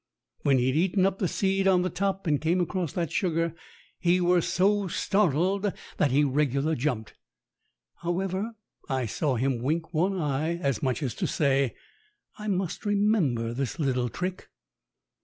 [0.41, 3.53] When he'd eaten up the seed on the top, and come across that sugar,
[3.99, 7.13] he were so startled that he regular jumped.
[7.97, 8.55] However,
[8.89, 11.75] I saw him wink one eye, as much as to say,
[12.39, 14.49] "I must remember this little trick."